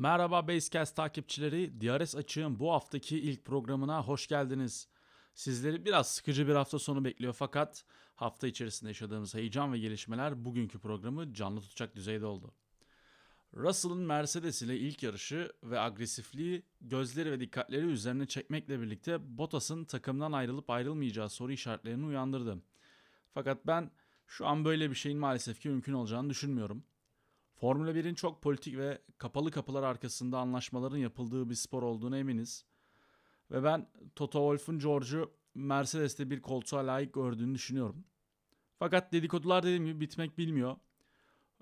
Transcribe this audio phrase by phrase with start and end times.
[0.00, 1.80] Merhaba Basecast takipçileri.
[1.80, 4.88] DRS Açığın bu haftaki ilk programına hoş geldiniz.
[5.34, 7.84] Sizleri biraz sıkıcı bir hafta sonu bekliyor fakat
[8.14, 12.54] hafta içerisinde yaşadığımız heyecan ve gelişmeler bugünkü programı canlı tutacak düzeyde oldu.
[13.54, 20.32] Russell'ın Mercedes ile ilk yarışı ve agresifliği gözleri ve dikkatleri üzerine çekmekle birlikte Bottas'ın takımdan
[20.32, 22.58] ayrılıp ayrılmayacağı soru işaretlerini uyandırdı.
[23.34, 23.90] Fakat ben
[24.26, 26.84] şu an böyle bir şeyin maalesef ki mümkün olacağını düşünmüyorum.
[27.60, 32.64] Formula 1'in çok politik ve kapalı kapılar arkasında anlaşmaların yapıldığı bir spor olduğunu eminiz.
[33.50, 38.04] Ve ben Toto Wolff'un George'u Mercedes'te bir koltuğa layık gördüğünü düşünüyorum.
[38.78, 40.76] Fakat dedikodular dediğim gibi bitmek bilmiyor.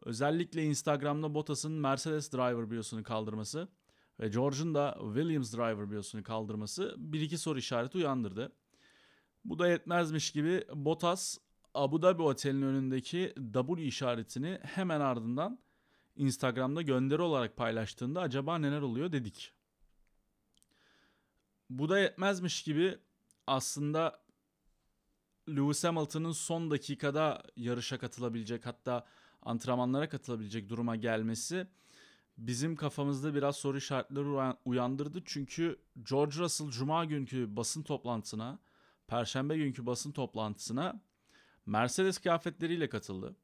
[0.04, 3.68] Özellikle Instagram'da Bottas'ın Mercedes driver biyosunu kaldırması
[4.20, 8.52] ve George'un da Williams driver biyosunu kaldırması bir iki soru işareti uyandırdı.
[9.44, 11.38] Bu da yetmezmiş gibi Bottas
[11.74, 15.58] Abu Dhabi otelinin önündeki W işaretini hemen ardından
[16.18, 19.52] Instagram'da gönderi olarak paylaştığında acaba neler oluyor dedik.
[21.70, 22.98] Bu da yetmezmiş gibi
[23.46, 24.20] aslında
[25.48, 29.06] Lewis Hamilton'ın son dakikada yarışa katılabilecek hatta
[29.42, 31.66] antrenmanlara katılabilecek duruma gelmesi
[32.38, 35.22] bizim kafamızda biraz soru işaretleri uyandırdı.
[35.24, 38.58] Çünkü George Russell Cuma günkü basın toplantısına,
[39.06, 41.00] Perşembe günkü basın toplantısına
[41.66, 43.36] Mercedes kıyafetleriyle katıldı.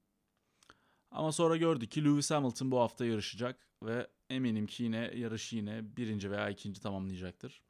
[1.14, 5.96] Ama sonra gördük ki Lewis Hamilton bu hafta yarışacak ve eminim ki yine yarışı yine
[5.96, 7.62] birinci veya ikinci tamamlayacaktır.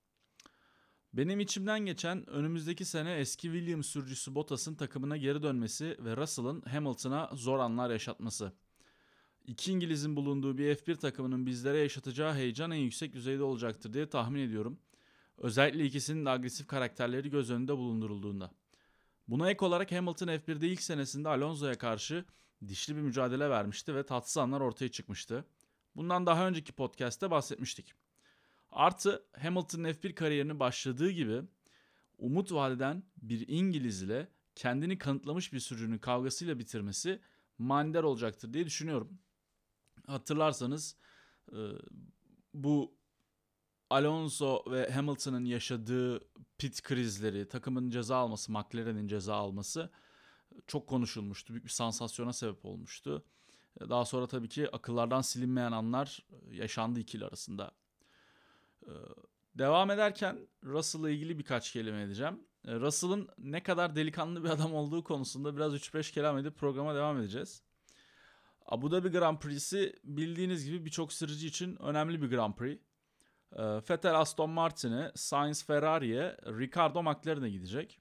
[1.12, 7.30] Benim içimden geçen önümüzdeki sene eski Williams sürücüsü Bottas'ın takımına geri dönmesi ve Russell'ın Hamilton'a
[7.32, 8.52] zor anlar yaşatması.
[9.46, 14.40] İki İngiliz'in bulunduğu bir F1 takımının bizlere yaşatacağı heyecan en yüksek düzeyde olacaktır diye tahmin
[14.40, 14.78] ediyorum.
[15.38, 18.50] Özellikle ikisinin de agresif karakterleri göz önünde bulundurulduğunda.
[19.28, 22.24] Buna ek olarak Hamilton F1'de ilk senesinde Alonso'ya karşı
[22.68, 25.44] dişli bir mücadele vermişti ve tatsız anlar ortaya çıkmıştı.
[25.96, 27.94] Bundan daha önceki podcast'te bahsetmiştik.
[28.70, 31.42] Artı Hamilton'ın F1 kariyerinin başladığı gibi
[32.18, 37.20] umut vadeden bir İngiliz ile kendini kanıtlamış bir sürücünün kavgasıyla bitirmesi
[37.58, 39.18] manidar olacaktır diye düşünüyorum.
[40.06, 40.96] Hatırlarsanız
[41.52, 41.58] e,
[42.54, 42.94] bu
[43.90, 46.20] Alonso ve Hamilton'ın yaşadığı
[46.58, 49.90] pit krizleri, takımın ceza alması, McLaren'in ceza alması
[50.66, 51.52] çok konuşulmuştu.
[51.52, 53.24] Büyük bir sansasyona sebep olmuştu.
[53.80, 57.72] Daha sonra tabii ki akıllardan silinmeyen anlar yaşandı ikili arasında.
[58.86, 58.90] Ee,
[59.54, 62.40] devam ederken Russell'la ilgili birkaç kelime edeceğim.
[62.66, 67.62] Russell'ın ne kadar delikanlı bir adam olduğu konusunda biraz 3-5 kelam edip programa devam edeceğiz.
[68.66, 72.80] Abu Dhabi Grand Prix'si bildiğiniz gibi birçok sürücü için önemli bir Grand Prix.
[73.90, 78.00] Vettel Aston Martin'e, Sainz Ferrari'ye, Ricardo McLaren'e gidecek.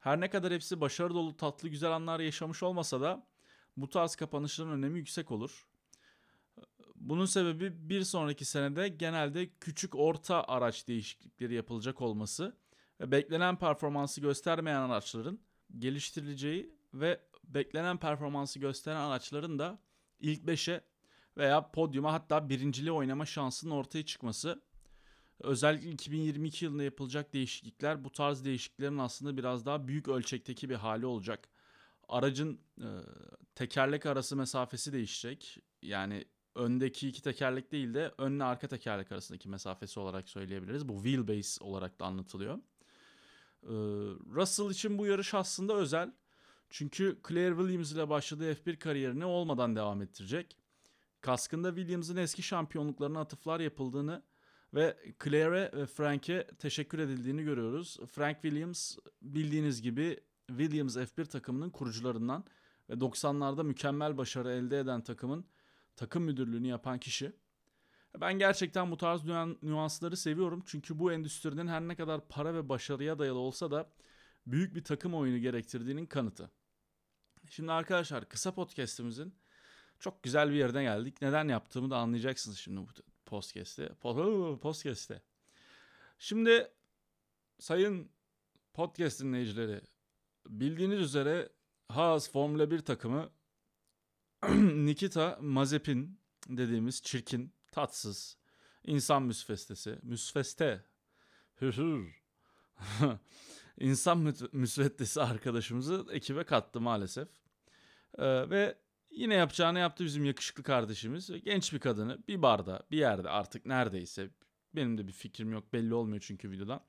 [0.00, 3.26] Her ne kadar hepsi başarı dolu tatlı güzel anlar yaşamış olmasa da
[3.76, 5.66] bu tarz kapanışların önemi yüksek olur.
[6.96, 12.56] Bunun sebebi bir sonraki senede genelde küçük orta araç değişiklikleri yapılacak olması
[13.00, 15.40] ve beklenen performansı göstermeyen araçların
[15.78, 19.82] geliştirileceği ve beklenen performansı gösteren araçların da
[20.20, 20.84] ilk 5'e
[21.36, 24.62] veya podyuma hatta birinciliğe oynama şansının ortaya çıkması
[25.40, 31.06] Özellikle 2022 yılında yapılacak değişiklikler bu tarz değişikliklerin aslında biraz daha büyük ölçekteki bir hali
[31.06, 31.48] olacak.
[32.08, 32.88] Aracın e,
[33.54, 35.58] tekerlek arası mesafesi değişecek.
[35.82, 36.24] Yani
[36.54, 40.88] öndeki iki tekerlek değil de önle arka tekerlek arasındaki mesafesi olarak söyleyebiliriz.
[40.88, 42.58] Bu wheelbase olarak da anlatılıyor.
[43.62, 43.68] Ee,
[44.34, 46.12] Russell için bu yarış aslında özel.
[46.70, 50.56] Çünkü Claire Williams ile başladığı F1 kariyerini olmadan devam ettirecek.
[51.20, 54.22] Kaskında Williams'ın eski şampiyonluklarına atıflar yapıldığını
[54.74, 57.98] ve Claire ve Frank'e teşekkür edildiğini görüyoruz.
[58.12, 62.44] Frank Williams bildiğiniz gibi Williams F1 takımının kurucularından
[62.90, 65.44] ve 90'larda mükemmel başarı elde eden takımın
[65.96, 67.32] takım müdürlüğünü yapan kişi.
[68.20, 69.24] Ben gerçekten bu tarz
[69.62, 70.62] nüansları seviyorum.
[70.66, 73.90] Çünkü bu endüstrinin her ne kadar para ve başarıya dayalı olsa da
[74.46, 76.50] büyük bir takım oyunu gerektirdiğinin kanıtı.
[77.50, 79.34] Şimdi arkadaşlar kısa podcast'imizin
[79.98, 81.22] çok güzel bir yerine geldik.
[81.22, 83.88] Neden yaptığımı da anlayacaksınız şimdi bu podcast'te.
[84.60, 85.22] Podcast'te.
[86.18, 86.70] Şimdi
[87.58, 88.10] sayın
[88.74, 89.80] podcast dinleyicileri
[90.46, 91.48] bildiğiniz üzere
[91.88, 93.30] Haas Formula 1 takımı
[94.86, 98.36] Nikita Mazepin dediğimiz çirkin, tatsız,
[98.84, 100.84] insan müsfestesi, müsfeste,
[101.60, 102.22] hür hür,
[103.80, 107.28] insan müsveddesi arkadaşımızı ekibe kattı maalesef.
[108.18, 108.78] Ee, ve
[109.10, 111.30] Yine yapacağını yaptı bizim yakışıklı kardeşimiz.
[111.44, 114.30] Genç bir kadını bir barda bir yerde artık neredeyse
[114.74, 116.80] benim de bir fikrim yok belli olmuyor çünkü videodan.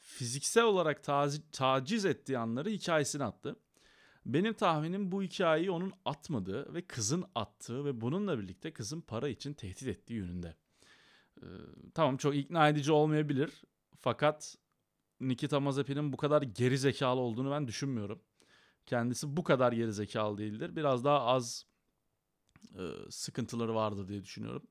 [0.00, 3.56] Fiziksel olarak tazi, taciz ettiği anları hikayesine attı.
[4.26, 9.54] Benim tahminim bu hikayeyi onun atmadığı ve kızın attığı ve bununla birlikte kızın para için
[9.54, 10.56] tehdit ettiği yönünde.
[11.94, 13.62] tamam çok ikna edici olmayabilir.
[14.00, 14.56] Fakat
[15.20, 18.22] Nikita Mazepin'in bu kadar geri zekalı olduğunu ben düşünmüyorum.
[18.86, 20.76] Kendisi bu kadar geri zekalı değildir.
[20.76, 21.66] Biraz daha az
[22.78, 24.62] e, sıkıntıları vardır diye düşünüyorum.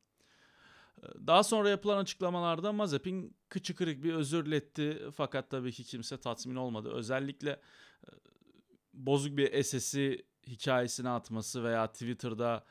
[1.03, 5.01] E, daha sonra yapılan açıklamalarda Mazepin kıçı kırık bir özür diletti.
[5.15, 6.89] Fakat tabii ki kimse tatmin olmadı.
[6.93, 8.09] Özellikle e,
[8.93, 12.65] bozuk bir SS'i hikayesine atması veya Twitter'da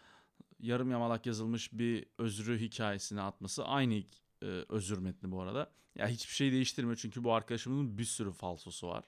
[0.59, 5.73] yarım yamalak yazılmış bir özrü hikayesine atması aynı e, özür metni bu arada.
[5.95, 9.05] Ya hiçbir şey değiştirmiyor çünkü bu arkadaşımızın bir sürü falsosu var.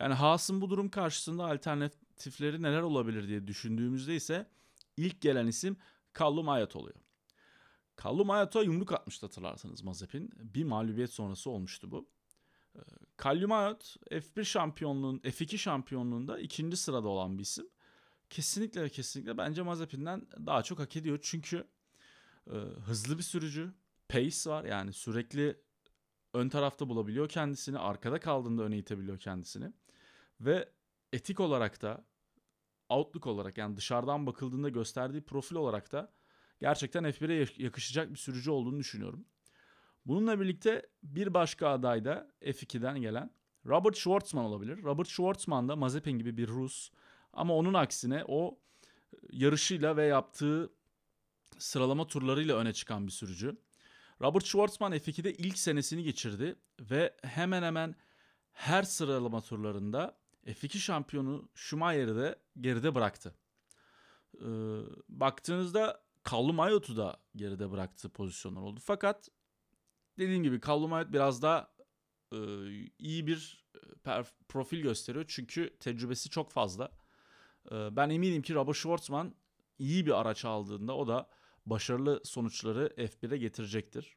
[0.00, 4.46] Yani Haas'ın bu durum karşısında alternatifleri neler olabilir diye düşündüğümüzde ise
[4.96, 5.76] ilk gelen isim
[6.18, 6.96] Callum Ayat oluyor.
[8.04, 10.30] Callum Ayat'a yumruk atmıştı hatırlarsanız Mazepin.
[10.36, 12.08] Bir mağlubiyet sonrası olmuştu bu.
[12.76, 12.80] Ee,
[13.24, 17.66] Callum Ayat F1 şampiyonluğun, F2 şampiyonluğunda ikinci sırada olan bir isim.
[18.30, 21.18] Kesinlikle ve kesinlikle bence Mazepin'den daha çok hak ediyor.
[21.22, 21.66] Çünkü
[22.46, 22.56] e,
[22.86, 23.74] hızlı bir sürücü,
[24.08, 25.60] pace var yani sürekli
[26.34, 29.72] ön tarafta bulabiliyor kendisini, arkada kaldığında öne itebiliyor kendisini.
[30.40, 30.68] Ve
[31.12, 32.04] etik olarak da
[32.88, 36.12] outlook olarak yani dışarıdan bakıldığında gösterdiği profil olarak da
[36.60, 39.24] gerçekten F1'e yakışacak bir sürücü olduğunu düşünüyorum.
[40.06, 43.30] Bununla birlikte bir başka aday da F2'den gelen
[43.66, 44.82] Robert Schwartzman olabilir.
[44.82, 46.90] Robert Schwartzman da Mazepin gibi bir Rus
[47.32, 48.58] ama onun aksine o
[49.30, 50.72] yarışıyla ve yaptığı
[51.58, 53.56] sıralama turlarıyla öne çıkan bir sürücü.
[54.20, 57.94] Robert Schwartzman F2'de ilk senesini geçirdi ve hemen hemen
[58.52, 63.34] her sıralama turlarında F2 şampiyonu Schumacher'i de geride bıraktı.
[64.40, 64.46] Ee,
[65.08, 68.80] baktığınızda Callum Ayot'u da geride bıraktığı pozisyonlar oldu.
[68.82, 69.28] Fakat
[70.18, 71.70] dediğim gibi Callum Ayot biraz daha
[72.32, 72.38] e,
[72.98, 73.66] iyi bir
[74.06, 75.24] e, profil gösteriyor.
[75.28, 76.90] Çünkü tecrübesi çok fazla.
[77.70, 79.34] E, ben eminim ki Robert Schwartzman
[79.78, 81.28] iyi bir araç aldığında o da
[81.66, 84.16] başarılı sonuçları F1'e getirecektir.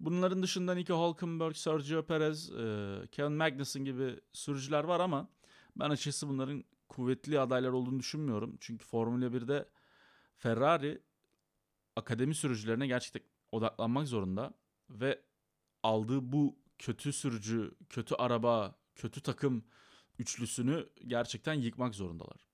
[0.00, 5.28] Bunların dışında Nico Hülkenberg, Sergio Perez, e, Kevin Magnussen gibi sürücüler var ama
[5.76, 8.56] ben açıkçası bunların kuvvetli adaylar olduğunu düşünmüyorum.
[8.60, 9.68] Çünkü Formula 1'de
[10.36, 11.02] Ferrari
[11.96, 14.54] akademi sürücülerine gerçekten odaklanmak zorunda
[14.90, 15.22] ve
[15.82, 19.64] aldığı bu kötü sürücü, kötü araba, kötü takım
[20.18, 22.46] üçlüsünü gerçekten yıkmak zorundalar.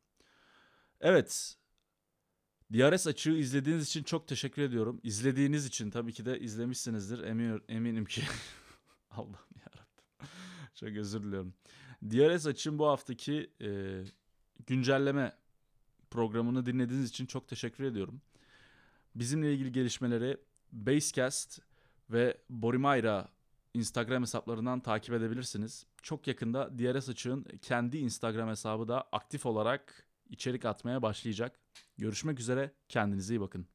[1.00, 1.56] Evet,
[2.72, 5.00] DRS açığı izlediğiniz için çok teşekkür ediyorum.
[5.02, 7.22] İzlediğiniz için tabii ki de izlemişsinizdir.
[7.22, 8.22] Emin, eminim ki.
[9.10, 10.28] Allah'ım yarabbim.
[10.74, 11.54] çok özür diliyorum.
[12.02, 14.00] DRS açığın bu haftaki e,
[14.66, 15.36] güncelleme
[16.10, 18.20] programını dinlediğiniz için çok teşekkür ediyorum.
[19.14, 20.36] Bizimle ilgili gelişmeleri
[20.72, 21.60] Basecast
[22.10, 23.28] ve Borimayra
[23.74, 25.86] Instagram hesaplarından takip edebilirsiniz.
[26.02, 31.60] Çok yakında DRS açığın kendi Instagram hesabı da aktif olarak içerik atmaya başlayacak.
[31.98, 32.70] Görüşmek üzere.
[32.88, 33.66] Kendinize iyi bakın.